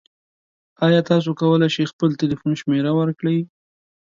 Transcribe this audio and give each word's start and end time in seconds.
ایا 0.85 1.01
تاسو 1.09 1.29
کولی 1.39 1.67
شئ 1.75 1.85
خپل 1.91 2.09
تلیفون 2.21 2.51
شمیره 2.61 2.91
ورکړئ؟ 2.99 3.39